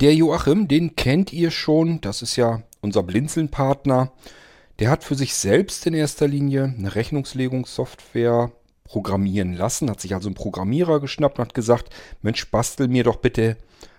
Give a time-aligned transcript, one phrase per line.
[0.00, 4.12] Der Joachim, den kennt ihr schon, das ist ja unser Blinzeln-Partner.
[4.78, 8.52] Der hat für sich selbst in erster Linie eine Rechnungslegungssoftware
[8.84, 11.92] programmieren lassen, hat sich also einen Programmierer geschnappt und hat gesagt,
[12.22, 13.56] Mensch, bastel mir doch bitte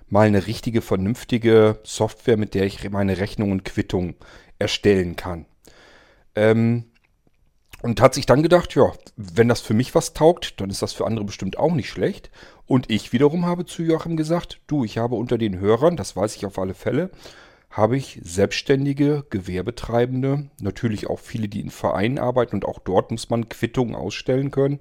[0.08, 4.16] mal eine richtige, vernünftige Software, mit der ich meine Rechnung und Quittung
[4.58, 5.48] erstellen kann.
[6.34, 6.86] Ähm,
[7.82, 10.94] und hat sich dann gedacht, ja, wenn das für mich was taugt, dann ist das
[10.94, 12.30] für andere bestimmt auch nicht schlecht.
[12.66, 16.36] Und ich wiederum habe zu Joachim gesagt, du, ich habe unter den Hörern, das weiß
[16.36, 17.10] ich auf alle Fälle,
[17.70, 23.30] habe ich selbstständige Gewerbetreibende, natürlich auch viele, die in Vereinen arbeiten und auch dort muss
[23.30, 24.80] man Quittungen ausstellen können.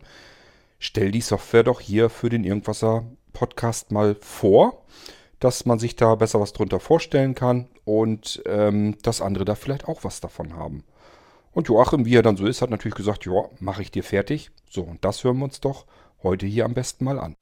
[0.79, 4.83] Stell die Software doch hier für den Irgendwasser Podcast mal vor,
[5.39, 9.87] dass man sich da besser was drunter vorstellen kann und ähm, dass andere da vielleicht
[9.87, 10.85] auch was davon haben.
[11.59, 14.53] Und Joachim, wie er dann so ist, hat natürlich gesagt, ja, mache ich dir fertig.
[14.71, 15.87] So, und das hören wir uns doch
[16.23, 17.35] heute hier am besten mal an.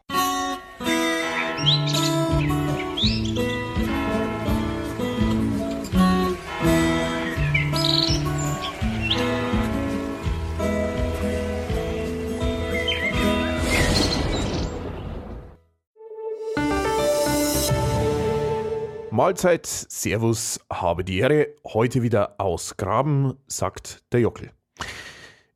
[19.17, 21.49] Mahlzeit, Servus, habe die Ehre.
[21.65, 24.51] Heute wieder aus Graben, sagt der Jockel.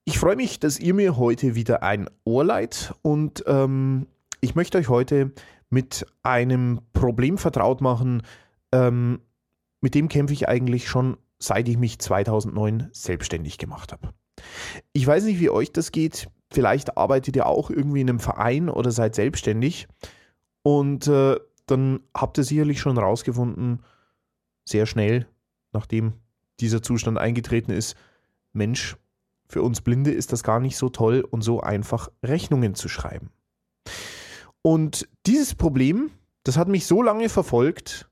[0.04, 4.06] Ich freue mich, dass ihr mir heute wieder ein Ohr leiht und ähm,
[4.40, 5.32] ich möchte euch heute
[5.68, 8.22] mit einem Problem vertraut machen,
[8.72, 9.20] ähm,
[9.82, 14.14] mit dem kämpfe ich eigentlich schon seit ich mich 2009 selbstständig gemacht habe.
[14.94, 16.30] Ich weiß nicht, wie euch das geht.
[16.50, 19.86] Vielleicht arbeitet ihr auch irgendwie in einem Verein oder seid selbstständig
[20.62, 21.36] und äh,
[21.70, 23.82] dann habt ihr sicherlich schon rausgefunden,
[24.64, 25.26] sehr schnell,
[25.72, 26.14] nachdem
[26.60, 27.96] dieser Zustand eingetreten ist,
[28.52, 28.96] Mensch,
[29.48, 33.30] für uns Blinde ist das gar nicht so toll und so einfach Rechnungen zu schreiben.
[34.62, 36.10] Und dieses Problem,
[36.44, 38.08] das hat mich so lange verfolgt,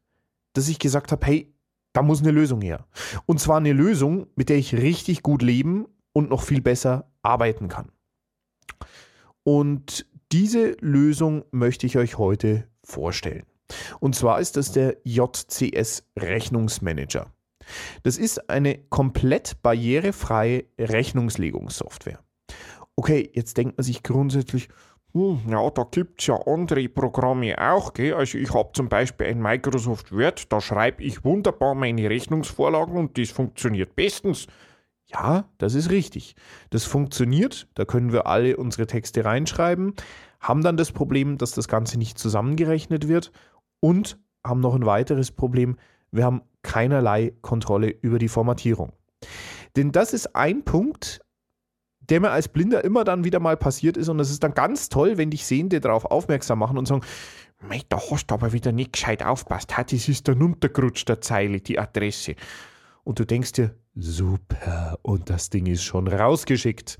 [0.55, 1.55] dass ich gesagt habe, hey,
[1.93, 2.87] da muss eine Lösung her.
[3.27, 7.69] Und zwar eine Lösung, mit der ich richtig gut leben und noch viel besser arbeiten
[7.69, 7.93] kann.
[9.45, 13.47] Und diese Lösung möchte ich euch heute vorstellen.
[14.01, 17.27] Und zwar ist das der JCS Rechnungsmanager.
[18.03, 22.21] Das ist eine komplett barrierefreie Rechnungslegungssoftware.
[22.97, 24.69] Okay, jetzt denkt man sich grundsätzlich,
[25.13, 27.95] hm, ja, da gibt es ja andere Programme auch.
[27.95, 28.15] Gell?
[28.15, 33.19] Also ich habe zum Beispiel ein Microsoft Word, da schreibe ich wunderbar meine Rechnungsvorlagen und
[33.19, 34.47] das funktioniert bestens.
[35.07, 36.35] Ja, das ist richtig.
[36.69, 39.95] Das funktioniert, da können wir alle unsere Texte reinschreiben,
[40.41, 43.33] haben dann das Problem, dass das Ganze nicht zusammengerechnet wird
[43.81, 45.77] und haben noch ein weiteres Problem,
[46.11, 48.93] wir haben keinerlei Kontrolle über die Formatierung.
[49.77, 51.21] Denn das ist ein Punkt,
[52.01, 54.89] der mir als Blinder immer dann wieder mal passiert ist und das ist dann ganz
[54.89, 57.03] toll, wenn dich Sehende darauf aufmerksam machen und sagen,
[57.61, 59.77] Mei, da hast du aber wieder nicht gescheit aufpasst.
[59.77, 62.37] Hat, das ist dann untergerutscht, der Zeile, die Adresse.
[63.03, 66.99] Und du denkst dir, super, und das Ding ist schon rausgeschickt.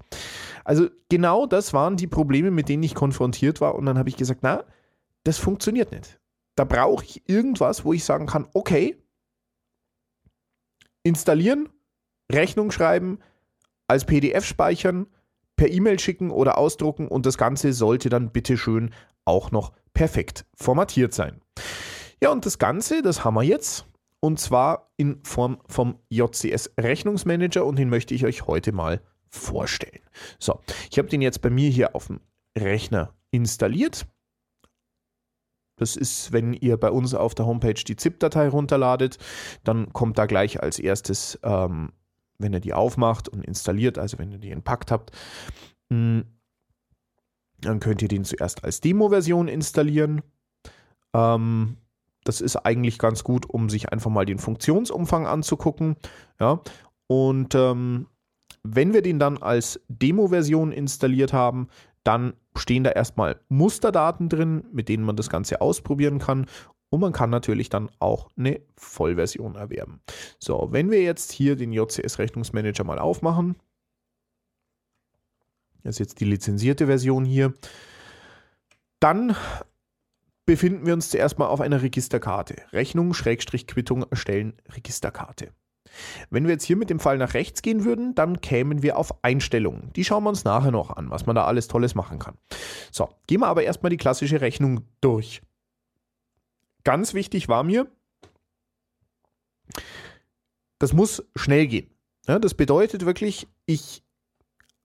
[0.65, 3.77] Also genau das waren die Probleme, mit denen ich konfrontiert war.
[3.77, 4.65] Und dann habe ich gesagt, na,
[5.23, 6.18] das funktioniert nicht.
[6.59, 9.01] Da brauche ich irgendwas, wo ich sagen kann, okay,
[11.05, 11.69] installieren,
[12.33, 13.21] Rechnung schreiben,
[13.87, 15.07] als PDF speichern,
[15.57, 18.93] per E-Mail schicken oder ausdrucken und das Ganze sollte dann bitteschön
[19.25, 21.41] auch noch perfekt formatiert sein.
[22.21, 23.87] Ja, und das Ganze, das haben wir jetzt
[24.19, 30.03] und zwar in Form vom JCS Rechnungsmanager und den möchte ich euch heute mal vorstellen.
[30.41, 32.21] So, ich habe den jetzt bei mir hier auf dem
[32.57, 34.07] Rechner installiert.
[35.79, 39.19] Das ist, wenn ihr bei uns auf der Homepage die ZIP-Datei runterladet,
[39.65, 41.93] dann kommt da gleich als erstes, ähm,
[42.39, 45.13] wenn ihr die aufmacht und installiert, also wenn ihr die entpackt habt,
[45.91, 46.25] hm,
[47.61, 50.23] dann könnt ihr den zuerst als Demo-Version installieren.
[51.15, 51.77] Ähm,
[52.25, 55.97] das ist eigentlich ganz gut, um sich einfach mal den Funktionsumfang anzugucken.
[56.39, 56.61] Ja,
[57.07, 58.07] und ähm,
[58.63, 61.69] wenn wir den dann als Demo-Version installiert haben,
[62.05, 66.47] dann stehen da erstmal Musterdaten drin, mit denen man das Ganze ausprobieren kann.
[66.91, 70.01] Und man kann natürlich dann auch eine Vollversion erwerben.
[70.39, 73.57] So, wenn wir jetzt hier den JCS Rechnungsmanager mal aufmachen,
[75.83, 77.53] das ist jetzt die lizenzierte Version hier,
[79.01, 79.37] dann
[80.45, 82.57] befinden wir uns zuerst mal auf einer Registerkarte.
[82.73, 85.53] Rechnung, Schrägstrich, Quittung erstellen, Registerkarte.
[86.31, 89.23] Wenn wir jetzt hier mit dem Fall nach rechts gehen würden, dann kämen wir auf
[89.23, 89.93] Einstellungen.
[89.95, 92.37] Die schauen wir uns nachher noch an, was man da alles Tolles machen kann.
[92.91, 95.43] So, gehen wir aber erstmal die klassische Rechnung durch.
[96.85, 97.87] Ganz wichtig war mir,
[100.79, 101.91] das muss schnell gehen.
[102.27, 104.03] Ja, das bedeutet wirklich, ich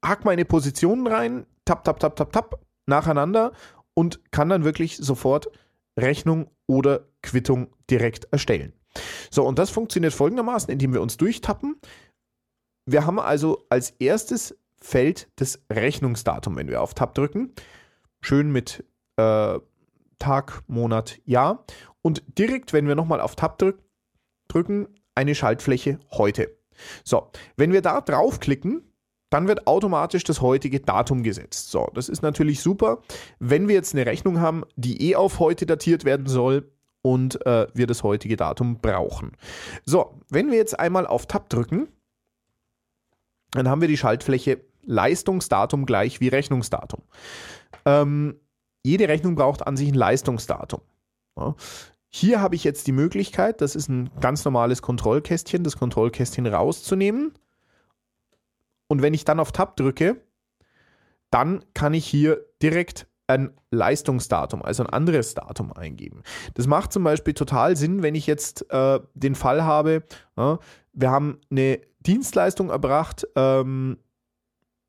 [0.03, 3.53] hack meine Positionen rein, tap, tap, tap, tap, tap, nacheinander
[3.93, 5.49] und kann dann wirklich sofort
[5.97, 8.73] Rechnung oder Quittung direkt erstellen.
[9.31, 11.79] So, und das funktioniert folgendermaßen, indem wir uns durchtappen.
[12.85, 17.53] Wir haben also als erstes Feld das Rechnungsdatum, wenn wir auf Tab drücken.
[18.21, 18.83] Schön mit
[19.17, 19.59] äh,
[20.19, 21.65] Tag, Monat, Jahr.
[22.01, 23.79] Und direkt, wenn wir nochmal auf Tab drück,
[24.47, 26.55] drücken, eine Schaltfläche heute.
[27.03, 28.83] So, wenn wir da draufklicken,
[29.29, 31.71] dann wird automatisch das heutige Datum gesetzt.
[31.71, 33.01] So, das ist natürlich super.
[33.39, 36.71] Wenn wir jetzt eine Rechnung haben, die eh auf heute datiert werden soll
[37.03, 39.33] und äh, wir das heutige Datum brauchen.
[39.85, 41.87] So, wenn wir jetzt einmal auf Tab drücken,
[43.51, 47.03] dann haben wir die Schaltfläche Leistungsdatum gleich wie Rechnungsdatum.
[47.85, 48.39] Ähm,
[48.83, 50.81] jede Rechnung braucht an sich ein Leistungsdatum.
[51.37, 51.55] Ja.
[52.09, 57.33] Hier habe ich jetzt die Möglichkeit, das ist ein ganz normales Kontrollkästchen, das Kontrollkästchen rauszunehmen
[58.87, 60.21] und wenn ich dann auf Tab drücke,
[61.31, 66.23] dann kann ich hier direkt ein Leistungsdatum, also ein anderes Datum eingeben.
[66.55, 70.03] Das macht zum Beispiel total Sinn, wenn ich jetzt äh, den Fall habe,
[70.35, 70.55] äh,
[70.93, 73.97] wir haben eine Dienstleistung erbracht ähm,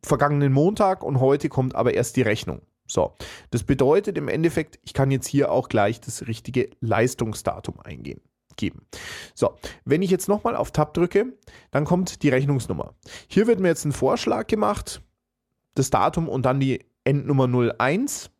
[0.02, 2.60] vergangenen Montag und heute kommt aber erst die Rechnung.
[2.86, 3.14] So,
[3.50, 8.20] das bedeutet im Endeffekt, ich kann jetzt hier auch gleich das richtige Leistungsdatum eingeben
[8.56, 8.86] geben.
[9.34, 11.36] So, wenn ich jetzt nochmal auf Tab drücke,
[11.72, 12.94] dann kommt die Rechnungsnummer.
[13.26, 15.02] Hier wird mir jetzt ein Vorschlag gemacht,
[15.74, 17.48] das Datum und dann die Endnummer
[17.78, 18.30] 01.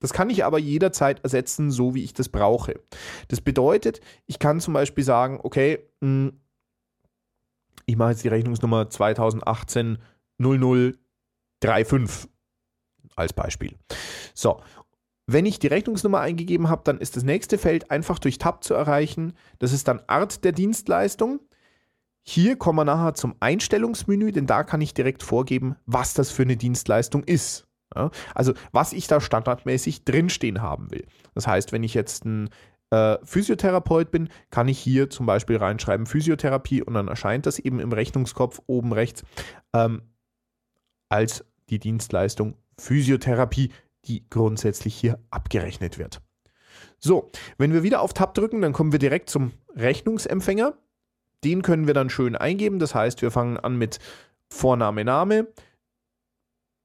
[0.00, 2.80] Das kann ich aber jederzeit ersetzen, so wie ich das brauche.
[3.28, 6.40] Das bedeutet, ich kann zum Beispiel sagen, okay, hm,
[7.86, 9.98] ich mache jetzt die Rechnungsnummer 2018
[10.38, 12.28] 0035
[13.16, 13.76] als Beispiel.
[14.34, 14.60] So,
[15.26, 18.74] wenn ich die Rechnungsnummer eingegeben habe, dann ist das nächste Feld einfach durch Tab zu
[18.74, 19.32] erreichen.
[19.58, 21.40] Das ist dann Art der Dienstleistung.
[22.22, 26.42] Hier kommen wir nachher zum Einstellungsmenü, denn da kann ich direkt vorgeben, was das für
[26.42, 27.66] eine Dienstleistung ist.
[27.94, 31.06] Ja, also was ich da standardmäßig drinstehen haben will.
[31.34, 32.50] Das heißt, wenn ich jetzt ein
[32.90, 37.80] äh, Physiotherapeut bin, kann ich hier zum Beispiel reinschreiben Physiotherapie und dann erscheint das eben
[37.80, 39.22] im Rechnungskopf oben rechts
[39.72, 40.02] ähm,
[41.08, 43.70] als die Dienstleistung Physiotherapie
[44.06, 46.20] die grundsätzlich hier abgerechnet wird.
[46.98, 50.74] So, wenn wir wieder auf Tab drücken, dann kommen wir direkt zum Rechnungsempfänger.
[51.42, 52.78] Den können wir dann schön eingeben.
[52.78, 53.98] Das heißt, wir fangen an mit
[54.48, 55.48] Vorname, Name,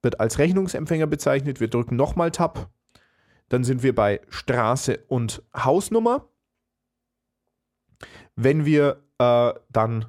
[0.01, 1.59] wird als Rechnungsempfänger bezeichnet.
[1.59, 2.69] Wir drücken nochmal Tab.
[3.49, 6.27] Dann sind wir bei Straße und Hausnummer.
[8.35, 10.05] Wenn wir äh, dann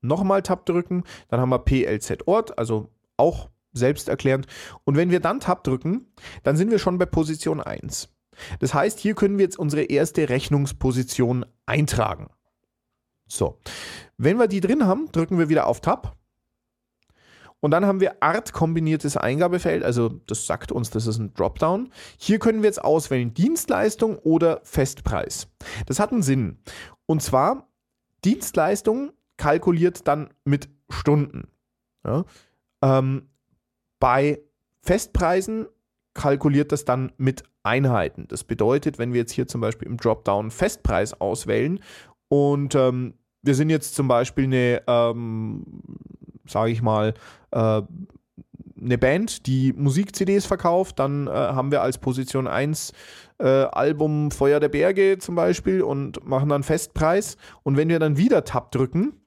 [0.00, 4.46] nochmal Tab drücken, dann haben wir PLZ Ort, also auch selbsterklärend.
[4.84, 6.06] Und wenn wir dann Tab drücken,
[6.42, 8.08] dann sind wir schon bei Position 1.
[8.58, 12.28] Das heißt, hier können wir jetzt unsere erste Rechnungsposition eintragen.
[13.26, 13.58] So,
[14.16, 16.16] wenn wir die drin haben, drücken wir wieder auf Tab.
[17.64, 21.90] Und dann haben wir Art kombiniertes Eingabefeld, also das sagt uns, das ist ein Dropdown.
[22.18, 25.48] Hier können wir jetzt auswählen Dienstleistung oder Festpreis.
[25.86, 26.58] Das hat einen Sinn.
[27.06, 27.70] Und zwar,
[28.22, 31.48] Dienstleistung kalkuliert dann mit Stunden.
[32.06, 32.26] Ja?
[32.82, 33.30] Ähm,
[33.98, 34.42] bei
[34.82, 35.64] Festpreisen
[36.12, 38.28] kalkuliert das dann mit Einheiten.
[38.28, 41.80] Das bedeutet, wenn wir jetzt hier zum Beispiel im Dropdown Festpreis auswählen
[42.28, 45.64] und ähm, wir sind jetzt zum Beispiel eine, ähm,
[46.46, 47.14] sage ich mal,
[47.50, 47.82] äh,
[48.80, 52.92] eine Band, die Musik-CDs verkauft, dann äh, haben wir als Position 1
[53.38, 57.36] äh, Album Feuer der Berge zum Beispiel und machen dann Festpreis.
[57.62, 59.20] Und wenn wir dann wieder Tab drücken,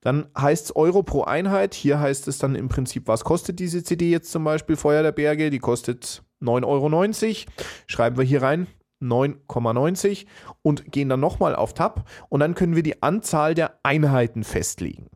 [0.00, 1.74] dann heißt es Euro pro Einheit.
[1.74, 5.12] Hier heißt es dann im Prinzip, was kostet diese CD jetzt zum Beispiel Feuer der
[5.12, 5.50] Berge?
[5.50, 7.52] Die kostet 9,90 Euro.
[7.86, 8.68] Schreiben wir hier rein
[9.02, 10.26] 9,90
[10.62, 15.08] und gehen dann nochmal auf Tab und dann können wir die Anzahl der Einheiten festlegen.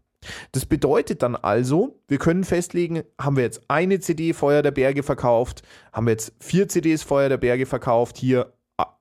[0.53, 5.03] Das bedeutet dann also, wir können festlegen, haben wir jetzt eine CD Feuer der Berge
[5.03, 5.63] verkauft,
[5.93, 8.99] haben wir jetzt vier CDs Feuer der Berge verkauft, hier ah,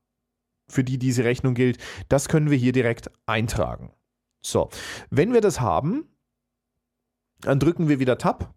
[0.69, 3.93] für die diese Rechnung gilt, das können wir hier direkt eintragen.
[4.41, 4.69] So,
[5.09, 6.07] wenn wir das haben,
[7.41, 8.53] dann drücken wir wieder Tab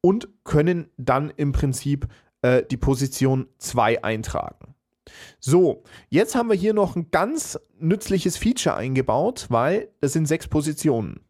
[0.00, 2.08] und können dann im Prinzip
[2.42, 4.74] äh, die Position 2 eintragen.
[5.40, 10.46] So, jetzt haben wir hier noch ein ganz nützliches Feature eingebaut, weil das sind sechs
[10.46, 11.20] Positionen.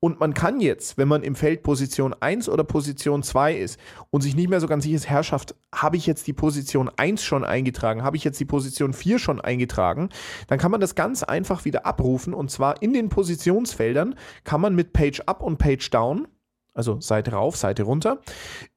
[0.00, 3.80] Und man kann jetzt, wenn man im Feld Position 1 oder Position 2 ist
[4.10, 7.22] und sich nicht mehr so ganz sicher ist, Herrschaft, habe ich jetzt die Position 1
[7.22, 10.10] schon eingetragen, habe ich jetzt die Position 4 schon eingetragen,
[10.48, 14.74] dann kann man das ganz einfach wieder abrufen und zwar in den Positionsfeldern kann man
[14.74, 16.28] mit Page Up und Page Down,
[16.74, 18.20] also Seite rauf, Seite runter,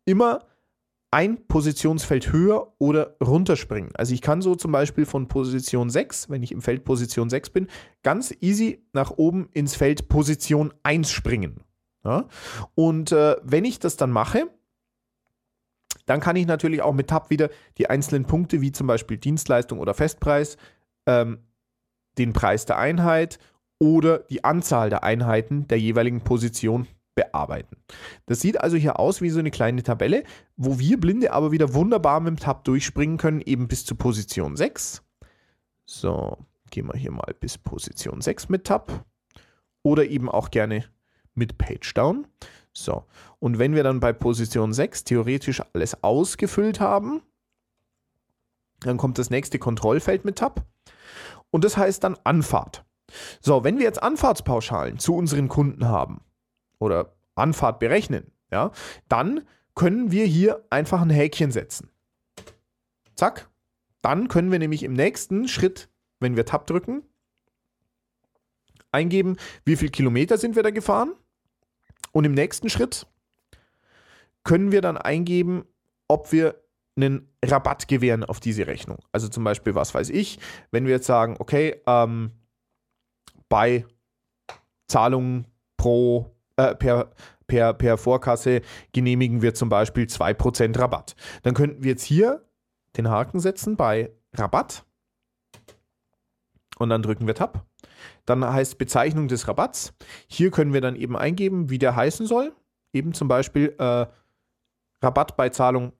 [0.05, 0.41] immer
[1.11, 3.91] ein Positionsfeld höher oder runterspringen.
[3.95, 7.49] Also ich kann so zum Beispiel von Position 6, wenn ich im Feld Position 6
[7.49, 7.67] bin,
[8.03, 11.63] ganz easy nach oben ins Feld Position 1 springen.
[12.03, 12.27] Ja?
[12.75, 14.47] Und äh, wenn ich das dann mache,
[16.05, 19.79] dann kann ich natürlich auch mit Tab wieder die einzelnen Punkte, wie zum Beispiel Dienstleistung
[19.79, 20.57] oder Festpreis,
[21.07, 21.39] ähm,
[22.17, 23.39] den Preis der Einheit
[23.79, 26.87] oder die Anzahl der Einheiten der jeweiligen Position
[27.19, 27.75] bearbeiten.
[28.27, 30.23] Das sieht also hier aus wie so eine kleine Tabelle,
[30.55, 34.55] wo wir Blinde aber wieder wunderbar mit dem Tab durchspringen können, eben bis zu Position
[34.55, 35.03] 6.
[35.85, 36.37] So,
[36.71, 39.05] gehen wir hier mal bis Position 6 mit Tab
[39.83, 40.85] oder eben auch gerne
[41.33, 42.25] mit Page Down.
[42.71, 43.03] So,
[43.39, 47.21] und wenn wir dann bei Position 6 theoretisch alles ausgefüllt haben,
[48.79, 50.65] dann kommt das nächste Kontrollfeld mit Tab
[51.51, 52.85] und das heißt dann Anfahrt.
[53.41, 56.21] So, wenn wir jetzt Anfahrtspauschalen zu unseren Kunden haben
[56.79, 58.71] oder Anfahrt berechnen, ja,
[59.07, 59.45] dann
[59.75, 61.89] können wir hier einfach ein Häkchen setzen.
[63.15, 63.49] Zack.
[64.01, 67.03] Dann können wir nämlich im nächsten Schritt, wenn wir Tab drücken,
[68.91, 71.13] eingeben, wie viele Kilometer sind wir da gefahren.
[72.11, 73.07] Und im nächsten Schritt
[74.43, 75.65] können wir dann eingeben,
[76.07, 76.63] ob wir
[76.95, 78.99] einen Rabatt gewähren auf diese Rechnung.
[79.11, 80.39] Also zum Beispiel, was weiß ich,
[80.71, 82.31] wenn wir jetzt sagen, okay, ähm,
[83.47, 83.85] bei
[84.87, 85.45] Zahlungen
[85.77, 87.11] pro, äh, per,
[87.47, 88.61] per, per Vorkasse
[88.91, 91.15] genehmigen wir zum Beispiel 2% Rabatt.
[91.43, 92.45] Dann könnten wir jetzt hier
[92.97, 94.83] den Haken setzen bei Rabatt
[96.77, 97.65] und dann drücken wir Tab.
[98.25, 99.93] Dann heißt Bezeichnung des Rabatts.
[100.27, 102.53] Hier können wir dann eben eingeben, wie der heißen soll.
[102.93, 104.05] Eben zum Beispiel äh,
[105.01, 105.93] Rabatt bei Zahlung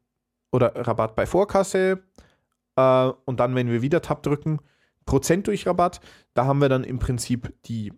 [0.52, 2.04] oder Rabatt bei Vorkasse.
[2.76, 4.60] Äh, und dann, wenn wir wieder Tab drücken,
[5.06, 6.02] Prozent durch Rabatt.
[6.34, 7.92] Da haben wir dann im Prinzip die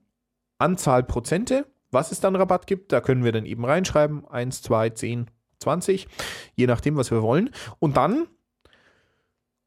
[0.58, 2.92] Anzahl Prozente, was es dann Rabatt gibt.
[2.92, 4.28] Da können wir dann eben reinschreiben.
[4.28, 5.28] 1, 2, 10,
[5.60, 6.08] 20,
[6.56, 7.52] je nachdem, was wir wollen.
[7.80, 8.28] Und dann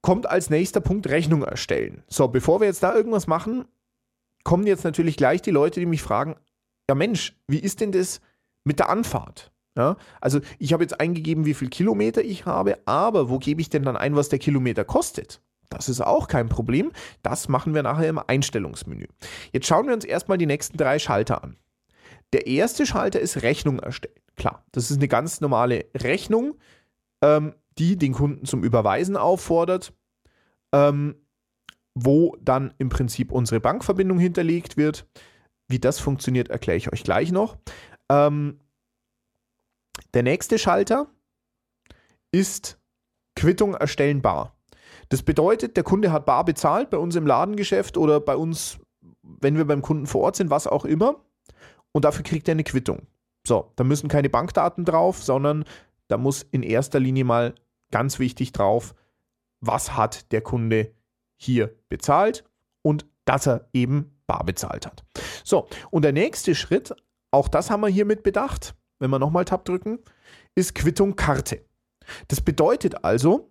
[0.02, 2.02] kommt als nächster Punkt Rechnung erstellen.
[2.08, 3.64] So, bevor wir jetzt da irgendwas machen,
[4.42, 6.36] kommen jetzt natürlich gleich die Leute, die mich fragen,
[6.88, 8.20] ja Mensch, wie ist denn das
[8.64, 9.50] mit der Anfahrt?
[9.76, 13.70] Ja, also ich habe jetzt eingegeben, wie viel Kilometer ich habe, aber wo gebe ich
[13.70, 15.40] denn dann ein, was der Kilometer kostet?
[15.68, 16.92] Das ist auch kein Problem.
[17.22, 19.06] Das machen wir nachher im Einstellungsmenü.
[19.52, 21.56] Jetzt schauen wir uns erstmal die nächsten drei Schalter an.
[22.34, 24.14] Der erste Schalter ist Rechnung erstellen.
[24.36, 26.58] Klar, das ist eine ganz normale Rechnung,
[27.22, 29.94] ähm, die den Kunden zum Überweisen auffordert.
[30.72, 31.14] Ähm,
[31.94, 35.06] wo dann im Prinzip unsere Bankverbindung hinterlegt wird.
[35.68, 37.56] Wie das funktioniert, erkläre ich euch gleich noch.
[38.10, 38.58] Ähm,
[40.12, 41.06] der nächste Schalter
[42.32, 42.80] ist
[43.36, 44.56] Quittung erstellen bar.
[45.08, 48.80] Das bedeutet, der Kunde hat bar bezahlt bei uns im Ladengeschäft oder bei uns,
[49.22, 51.23] wenn wir beim Kunden vor Ort sind, was auch immer.
[51.94, 53.06] Und dafür kriegt er eine Quittung.
[53.46, 55.64] So, da müssen keine Bankdaten drauf, sondern
[56.08, 57.54] da muss in erster Linie mal
[57.90, 58.94] ganz wichtig drauf,
[59.60, 60.92] was hat der Kunde
[61.36, 62.44] hier bezahlt
[62.82, 65.04] und dass er eben bar bezahlt hat.
[65.44, 66.94] So, und der nächste Schritt,
[67.30, 69.98] auch das haben wir hier mit bedacht, wenn wir nochmal Tab drücken,
[70.54, 71.64] ist Quittung Karte.
[72.28, 73.50] Das bedeutet also,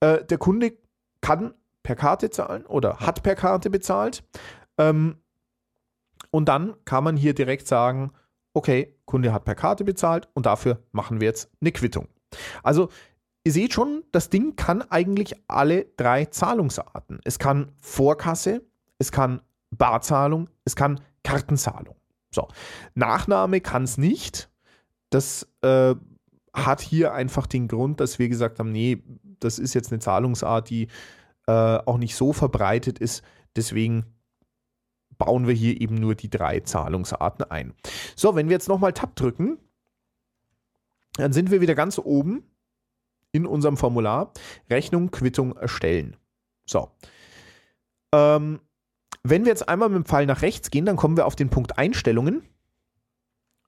[0.00, 0.76] äh, der Kunde
[1.20, 4.24] kann per Karte zahlen oder hat per Karte bezahlt.
[4.78, 5.18] Ähm,
[6.34, 8.10] und dann kann man hier direkt sagen,
[8.54, 12.08] okay, Kunde hat per Karte bezahlt und dafür machen wir jetzt eine Quittung.
[12.64, 12.88] Also
[13.46, 17.20] Ihr seht schon, das Ding kann eigentlich alle drei Zahlungsarten.
[17.24, 18.62] Es kann Vorkasse,
[18.98, 21.94] es kann Barzahlung, es kann Kartenzahlung.
[22.34, 22.48] So,
[22.94, 24.48] Nachname kann es nicht.
[25.10, 25.94] Das äh,
[26.54, 29.04] hat hier einfach den Grund, dass wir gesagt haben, nee,
[29.40, 30.88] das ist jetzt eine Zahlungsart, die
[31.46, 33.22] äh, auch nicht so verbreitet ist.
[33.56, 34.13] Deswegen
[35.18, 37.74] bauen wir hier eben nur die drei Zahlungsarten ein.
[38.16, 39.58] So, wenn wir jetzt nochmal Tab drücken,
[41.16, 42.42] dann sind wir wieder ganz oben
[43.32, 44.32] in unserem Formular
[44.70, 46.16] Rechnung, Quittung erstellen.
[46.66, 46.90] So.
[48.12, 48.60] Ähm,
[49.22, 51.50] wenn wir jetzt einmal mit dem Pfeil nach rechts gehen, dann kommen wir auf den
[51.50, 52.42] Punkt Einstellungen.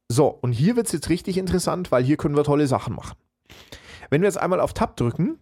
[0.08, 3.16] So, und hier wird es jetzt richtig interessant, weil hier können wir tolle Sachen machen.
[4.10, 5.38] Wenn wir jetzt einmal auf Tab drücken,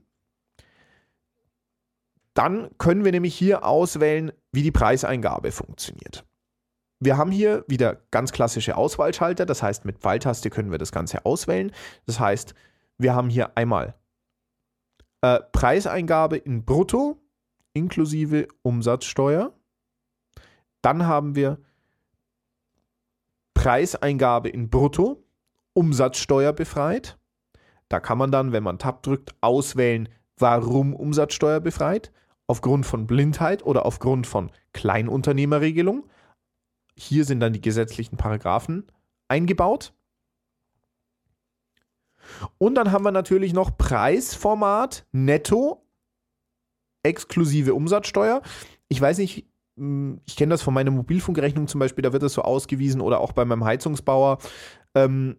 [2.35, 6.25] dann können wir nämlich hier auswählen, wie die Preiseingabe funktioniert.
[7.01, 11.25] Wir haben hier wieder ganz klassische Auswahlschalter, das heißt mit Pfeiltaste können wir das Ganze
[11.25, 11.73] auswählen.
[12.07, 12.55] Das heißt,
[12.99, 13.95] wir haben hier einmal
[15.21, 17.21] äh, Preiseingabe in Brutto
[17.75, 19.53] inklusive Umsatzsteuer.
[20.81, 21.59] Dann haben wir
[23.53, 25.23] Preiseingabe in Brutto,
[25.75, 27.19] Umsatzsteuer befreit.
[27.89, 32.13] Da kann man dann, wenn man Tab drückt, auswählen, warum Umsatzsteuer befreit.
[32.47, 36.05] Aufgrund von Blindheit oder aufgrund von Kleinunternehmerregelung.
[36.97, 38.87] Hier sind dann die gesetzlichen Paragraphen
[39.29, 39.95] eingebaut.
[42.59, 45.85] Und dann haben wir natürlich noch Preisformat netto
[47.03, 48.43] exklusive Umsatzsteuer.
[48.89, 49.47] Ich weiß nicht,
[49.77, 53.21] hm, ich kenne das von meiner Mobilfunkrechnung zum Beispiel, da wird das so ausgewiesen oder
[53.21, 54.39] auch bei meinem Heizungsbauer.
[54.95, 55.37] Ähm,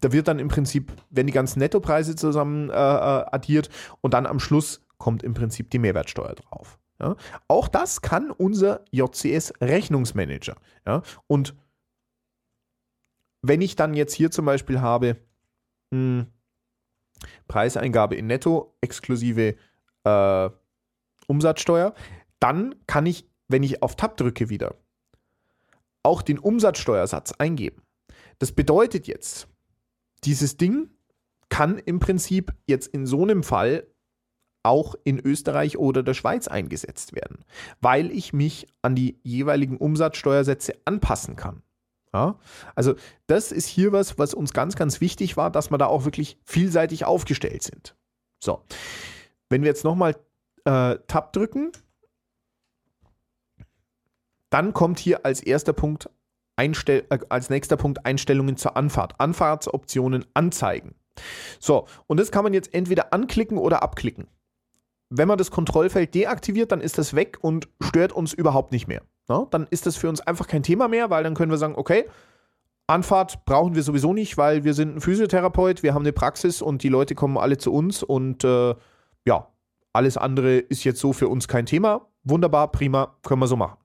[0.00, 3.70] da wird dann im Prinzip, wenn die ganzen Nettopreise zusammen äh, äh, addiert
[4.00, 6.78] und dann am Schluss kommt im Prinzip die Mehrwertsteuer drauf.
[7.00, 7.16] Ja?
[7.48, 10.54] Auch das kann unser JCS Rechnungsmanager.
[10.86, 11.02] Ja?
[11.26, 11.56] Und
[13.42, 15.16] wenn ich dann jetzt hier zum Beispiel habe,
[15.90, 16.26] mh, hm,
[17.48, 19.56] Preiseingabe in Netto exklusive
[20.04, 20.50] äh,
[21.26, 21.94] Umsatzsteuer,
[22.38, 24.76] dann kann ich, wenn ich auf Tab drücke wieder,
[26.04, 27.82] auch den Umsatzsteuersatz eingeben.
[28.38, 29.48] Das bedeutet jetzt,
[30.22, 30.90] dieses Ding
[31.48, 33.88] kann im Prinzip jetzt in so einem Fall
[34.62, 37.44] auch in Österreich oder der Schweiz eingesetzt werden,
[37.80, 41.62] weil ich mich an die jeweiligen Umsatzsteuersätze anpassen kann.
[42.12, 42.36] Ja?
[42.74, 42.94] Also
[43.26, 46.38] das ist hier was, was uns ganz, ganz wichtig war, dass wir da auch wirklich
[46.44, 47.96] vielseitig aufgestellt sind.
[48.38, 48.62] So,
[49.48, 50.16] wenn wir jetzt nochmal
[50.64, 51.72] äh, Tab drücken,
[54.50, 56.10] dann kommt hier als erster Punkt
[56.56, 59.14] Einstell äh, als nächster Punkt Einstellungen zur Anfahrt.
[59.18, 60.94] Anfahrtsoptionen anzeigen.
[61.58, 64.26] So, und das kann man jetzt entweder anklicken oder abklicken.
[65.14, 69.02] Wenn man das Kontrollfeld deaktiviert, dann ist das weg und stört uns überhaupt nicht mehr.
[69.28, 71.74] Ja, dann ist das für uns einfach kein Thema mehr, weil dann können wir sagen,
[71.76, 72.06] okay,
[72.86, 76.82] Anfahrt brauchen wir sowieso nicht, weil wir sind ein Physiotherapeut, wir haben eine Praxis und
[76.82, 78.74] die Leute kommen alle zu uns und äh,
[79.24, 79.48] ja,
[79.92, 82.08] alles andere ist jetzt so für uns kein Thema.
[82.24, 83.76] Wunderbar, prima, können wir so machen.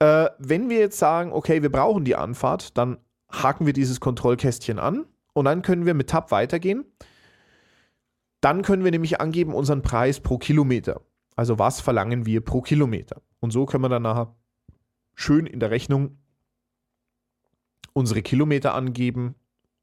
[0.00, 2.98] Äh, wenn wir jetzt sagen, okay, wir brauchen die Anfahrt, dann
[3.30, 6.84] haken wir dieses Kontrollkästchen an und dann können wir mit Tab weitergehen.
[8.44, 11.00] Dann können wir nämlich angeben unseren Preis pro Kilometer.
[11.34, 13.22] Also was verlangen wir pro Kilometer?
[13.40, 14.36] Und so können wir dann nachher
[15.14, 16.18] schön in der Rechnung
[17.94, 19.34] unsere Kilometer angeben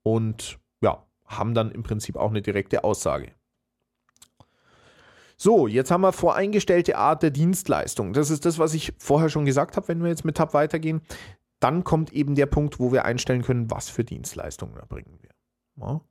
[0.03, 3.31] und ja, haben dann im Prinzip auch eine direkte Aussage.
[5.37, 8.13] So, jetzt haben wir voreingestellte Art der Dienstleistung.
[8.13, 11.01] Das ist das, was ich vorher schon gesagt habe, wenn wir jetzt mit Tab weitergehen.
[11.59, 15.31] Dann kommt eben der Punkt, wo wir einstellen können, was für Dienstleistungen erbringen wir.
[15.77, 16.01] Ja.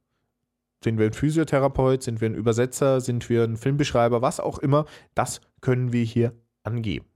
[0.83, 4.87] Sind wir ein Physiotherapeut, sind wir ein Übersetzer, sind wir ein Filmbeschreiber, was auch immer,
[5.15, 6.33] das können wir hier
[6.63, 7.07] angeben.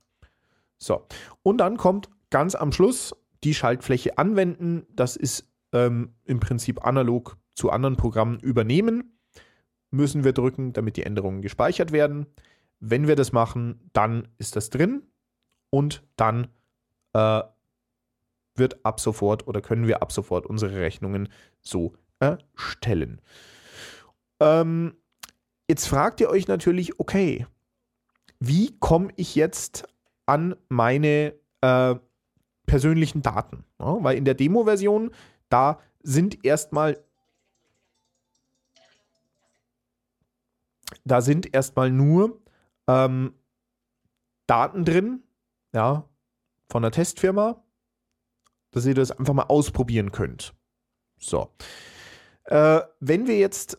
[0.79, 1.07] So,
[1.43, 4.87] und dann kommt ganz am Schluss die Schaltfläche anwenden.
[4.91, 9.15] Das ist ähm, im Prinzip analog zu anderen Programmen übernehmen
[9.95, 12.27] müssen wir drücken, damit die Änderungen gespeichert werden.
[12.81, 15.03] Wenn wir das machen, dann ist das drin
[15.71, 16.49] und dann
[17.15, 17.43] äh,
[18.57, 21.29] wird ab sofort oder können wir ab sofort unsere Rechnungen
[21.61, 23.21] so erstellen.
[24.41, 24.97] Ähm,
[25.69, 27.47] jetzt fragt ihr euch natürlich, okay,
[28.41, 29.89] wie komme ich jetzt
[30.27, 31.95] an meine äh,
[32.67, 33.65] persönlichen Daten?
[33.79, 35.11] Ja, weil in der Demo-Version,
[35.49, 37.03] da sind erstmal
[41.05, 42.41] Da sind erstmal nur
[42.87, 43.35] ähm,
[44.47, 45.23] Daten drin,
[45.73, 46.09] ja,
[46.71, 47.63] von der Testfirma,
[48.71, 50.55] dass ihr das einfach mal ausprobieren könnt.
[51.19, 51.51] So.
[52.45, 53.79] Äh, wenn wir jetzt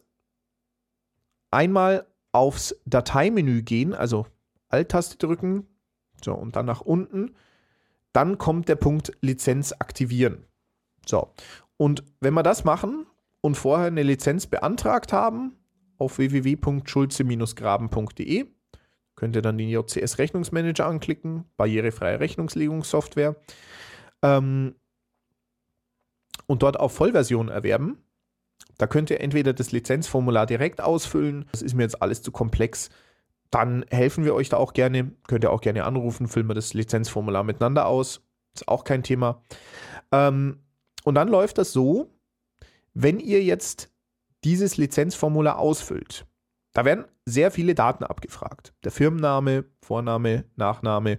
[1.56, 4.26] einmal aufs Dateimenü gehen, also
[4.70, 5.68] Alt-Taste drücken,
[6.22, 7.36] so, und dann nach unten,
[8.14, 10.46] dann kommt der Punkt Lizenz aktivieren.
[11.06, 11.34] So.
[11.78, 13.06] Und wenn wir das machen
[13.42, 15.56] und vorher eine Lizenz beantragt haben,
[15.98, 18.46] auf www.schulze-graben.de.
[19.16, 23.38] Könnt ihr dann den JCS Rechnungsmanager anklicken, barrierefreie Rechnungslegungssoftware.
[24.22, 24.76] Ähm,
[26.48, 28.05] und dort auf Vollversion erwerben.
[28.78, 32.90] Da könnt ihr entweder das Lizenzformular direkt ausfüllen, das ist mir jetzt alles zu komplex.
[33.52, 35.12] Dann helfen wir euch da auch gerne.
[35.28, 38.22] Könnt ihr auch gerne anrufen, füllen wir das Lizenzformular miteinander aus.
[38.54, 39.42] Ist auch kein Thema.
[40.12, 40.60] Ähm,
[41.04, 42.10] und dann läuft das so,
[42.94, 43.92] wenn ihr jetzt
[44.44, 46.26] dieses Lizenzformular ausfüllt,
[46.74, 48.74] da werden sehr viele Daten abgefragt.
[48.84, 51.18] Der Firmenname, Vorname, Nachname,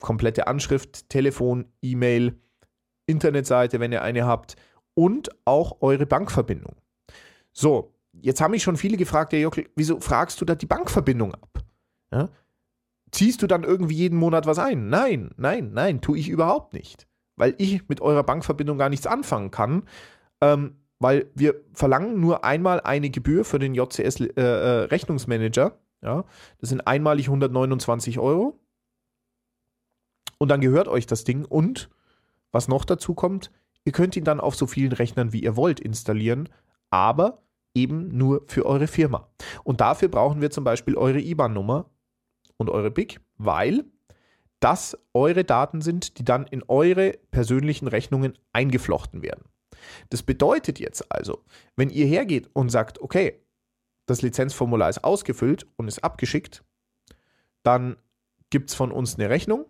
[0.00, 2.38] komplette Anschrift, Telefon, E-Mail,
[3.06, 4.56] Internetseite, wenn ihr eine habt
[4.94, 6.76] und auch eure Bankverbindung.
[7.52, 11.34] So, jetzt haben mich schon viele gefragt, der Jockel, wieso fragst du da die Bankverbindung
[11.34, 11.64] ab?
[12.12, 12.28] Ja?
[13.10, 14.88] Ziehst du dann irgendwie jeden Monat was ein?
[14.88, 17.06] Nein, nein, nein, tue ich überhaupt nicht.
[17.36, 19.84] Weil ich mit eurer Bankverbindung gar nichts anfangen kann.
[20.40, 24.88] Ähm, weil wir verlangen nur einmal eine Gebühr für den JCS äh, äh.
[26.02, 26.24] Ja,
[26.58, 28.58] das sind einmalig 129 Euro.
[30.38, 31.44] Und dann gehört euch das Ding.
[31.44, 31.90] Und
[32.52, 33.50] was noch dazu kommt,
[33.84, 36.48] ihr könnt ihn dann auf so vielen Rechnern, wie ihr wollt, installieren,
[36.90, 37.42] aber
[37.74, 39.28] eben nur für eure Firma.
[39.64, 41.90] Und dafür brauchen wir zum Beispiel eure IBAN-Nummer
[42.56, 43.84] und eure BIC, weil
[44.60, 49.44] das eure Daten sind, die dann in eure persönlichen Rechnungen eingeflochten werden.
[50.08, 51.44] Das bedeutet jetzt also,
[51.76, 53.42] wenn ihr hergeht und sagt, okay,
[54.06, 56.62] das Lizenzformular ist ausgefüllt und ist abgeschickt,
[57.62, 57.96] dann
[58.50, 59.66] gibt es von uns eine Rechnung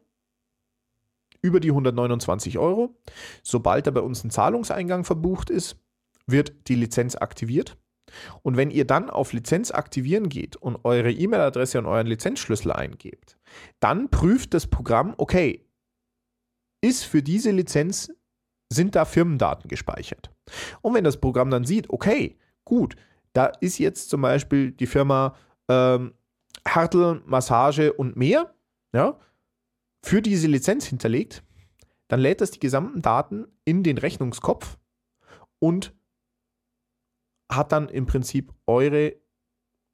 [1.45, 2.97] über die 129 Euro.
[3.43, 5.77] Sobald da bei uns ein Zahlungseingang verbucht ist,
[6.27, 7.77] wird die Lizenz aktiviert.
[8.43, 13.37] Und wenn ihr dann auf Lizenz aktivieren geht und eure E-Mail-Adresse und euren Lizenzschlüssel eingebt,
[13.79, 15.67] dann prüft das Programm, okay,
[16.81, 18.11] ist für diese Lizenz,
[18.73, 20.31] sind da Firmendaten gespeichert.
[20.81, 22.97] Und wenn das Programm dann sieht, okay, gut,
[23.35, 25.35] da ist jetzt zum Beispiel die Firma
[25.69, 26.15] ähm,
[26.67, 28.55] Hartl, Massage und mehr,
[28.93, 29.19] ja,
[30.05, 31.43] für diese Lizenz hinterlegt,
[32.09, 34.77] dann lädt das die gesamten Daten in den Rechnungskopf
[35.59, 35.95] und
[37.51, 39.17] hat dann im Prinzip eure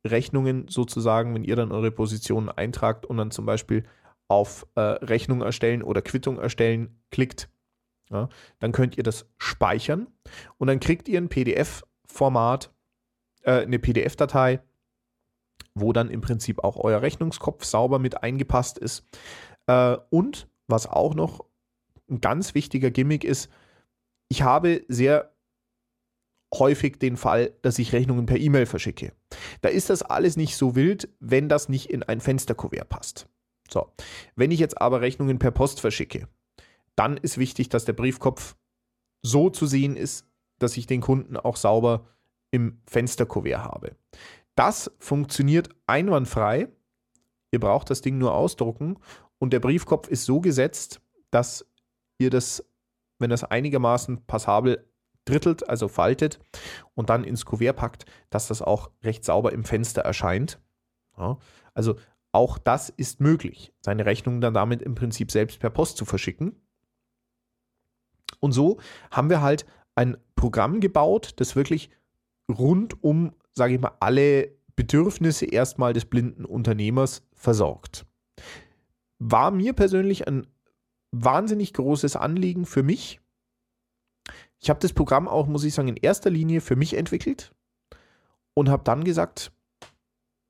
[0.04, 3.84] Rechnungen sozusagen, wenn ihr dann eure Positionen eintragt und dann zum Beispiel
[4.26, 7.48] auf äh, Rechnung erstellen oder Quittung erstellen klickt,
[8.10, 10.08] ja, dann könnt ihr das speichern
[10.58, 12.74] und dann kriegt ihr ein PDF-Format,
[13.42, 14.60] äh, eine PDF-Datei,
[15.74, 19.06] wo dann im Prinzip auch euer Rechnungskopf sauber mit eingepasst ist.
[19.70, 21.44] Äh, und was auch noch
[22.10, 23.48] ein ganz wichtiger Gimmick ist,
[24.28, 25.32] ich habe sehr
[26.52, 29.12] häufig den Fall, dass ich Rechnungen per E-Mail verschicke.
[29.60, 33.28] Da ist das alles nicht so wild, wenn das nicht in ein Fensterkuvert passt.
[33.70, 33.92] So,
[34.34, 36.26] wenn ich jetzt aber Rechnungen per Post verschicke,
[36.96, 38.56] dann ist wichtig, dass der Briefkopf
[39.22, 40.26] so zu sehen ist,
[40.58, 42.08] dass ich den Kunden auch sauber
[42.50, 43.96] im Fensterkuvert habe.
[44.56, 46.68] Das funktioniert einwandfrei.
[47.52, 48.98] Ihr braucht das Ding nur ausdrucken
[49.40, 51.00] und der Briefkopf ist so gesetzt,
[51.30, 51.66] dass
[52.18, 52.64] ihr das,
[53.18, 54.86] wenn das einigermaßen passabel
[55.24, 56.38] drittelt, also faltet
[56.94, 60.60] und dann ins Kuvert packt, dass das auch recht sauber im Fenster erscheint.
[61.16, 61.38] Ja,
[61.74, 61.96] also
[62.32, 66.54] auch das ist möglich, seine Rechnung dann damit im Prinzip selbst per Post zu verschicken.
[68.40, 68.78] Und so
[69.10, 71.90] haben wir halt ein Programm gebaut, das wirklich
[72.48, 78.06] rund um, sage ich mal, alle Bedürfnisse erstmal des blinden Unternehmers versorgt.
[79.20, 80.48] War mir persönlich ein
[81.12, 83.20] wahnsinnig großes Anliegen für mich,
[84.60, 87.54] ich habe das Programm auch, muss ich sagen, in erster Linie für mich entwickelt
[88.54, 89.52] und habe dann gesagt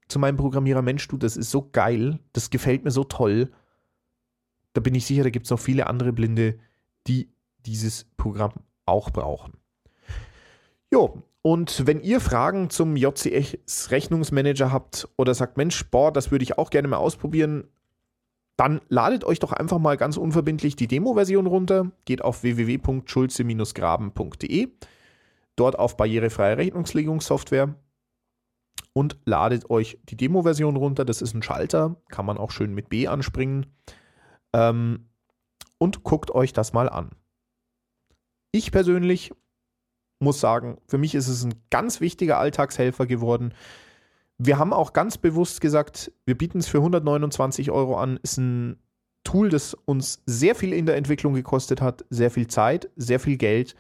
[0.09, 3.53] zu meinem Programmierer, Mensch, du, das ist so geil, das gefällt mir so toll.
[4.73, 6.59] Da bin ich sicher, da gibt es noch viele andere Blinde,
[7.07, 7.31] die
[7.65, 8.53] dieses Programm
[8.85, 9.53] auch brauchen.
[10.93, 16.43] Jo, und wenn ihr Fragen zum JCS Rechnungsmanager habt oder sagt, Mensch, boah, das würde
[16.43, 17.69] ich auch gerne mal ausprobieren,
[18.61, 24.69] dann ladet euch doch einfach mal ganz unverbindlich die Demo-Version runter, geht auf www.schulze-graben.de,
[25.57, 27.75] dort auf barrierefreie Rechnungslegungssoftware
[28.93, 31.07] und ladet euch die Demo-Version runter.
[31.07, 33.65] Das ist ein Schalter, kann man auch schön mit B anspringen.
[34.53, 35.09] Ähm,
[35.79, 37.13] und guckt euch das mal an.
[38.53, 39.33] Ich persönlich
[40.19, 43.55] muss sagen, für mich ist es ein ganz wichtiger Alltagshelfer geworden.
[44.43, 48.19] Wir haben auch ganz bewusst gesagt, wir bieten es für 129 Euro an.
[48.23, 48.79] Ist ein
[49.23, 53.37] Tool, das uns sehr viel in der Entwicklung gekostet hat, sehr viel Zeit, sehr viel
[53.37, 53.75] Geld.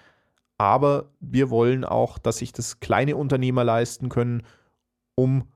[0.59, 4.43] Aber wir wollen auch, dass sich das kleine Unternehmer leisten können,
[5.15, 5.49] um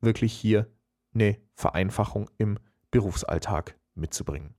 [0.00, 0.68] wirklich hier
[1.16, 2.60] eine Vereinfachung im
[2.92, 4.54] Berufsalltag mitzubringen.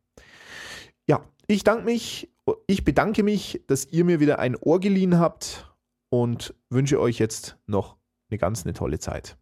[1.08, 2.29] Ja, ich danke mich,
[2.67, 5.73] ich bedanke mich, dass ihr mir wieder ein Ohr geliehen habt
[6.10, 7.95] und wünsche euch jetzt noch
[8.29, 9.38] eine ganz eine tolle Zeit.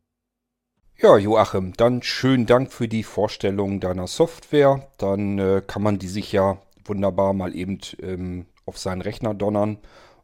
[1.03, 4.87] Ja, Joachim, dann schönen Dank für die Vorstellung deiner Software.
[4.97, 9.79] Dann äh, kann man die sich ja wunderbar mal eben ähm, auf seinen Rechner donnern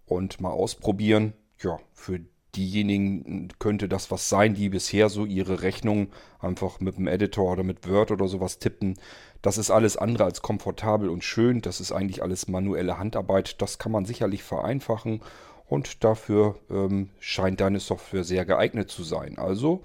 [0.05, 1.33] und mal ausprobieren.
[1.61, 2.21] Ja, für
[2.55, 7.63] diejenigen könnte das was sein, die bisher so ihre Rechnung einfach mit dem Editor oder
[7.63, 8.97] mit Word oder sowas tippen.
[9.41, 11.59] Das ist alles andere als komfortabel und schön.
[11.59, 13.61] Das ist eigentlich alles manuelle Handarbeit.
[13.61, 15.19] Das kann man sicherlich vereinfachen
[15.67, 19.37] und dafür ähm, scheint deine Software sehr geeignet zu sein.
[19.37, 19.83] Also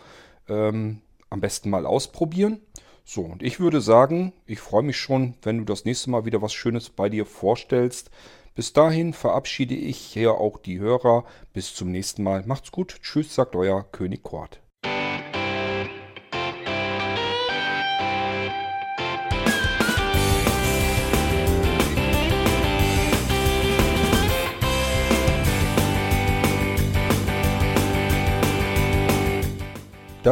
[0.48, 2.60] ähm, am besten mal ausprobieren.
[3.04, 6.40] So, und ich würde sagen, ich freue mich schon, wenn du das nächste Mal wieder
[6.40, 8.10] was Schönes bei dir vorstellst.
[8.54, 11.24] Bis dahin verabschiede ich hier auch die Hörer.
[11.52, 12.44] Bis zum nächsten Mal.
[12.46, 13.00] Macht's gut.
[13.02, 14.63] Tschüss, sagt euer König Kort.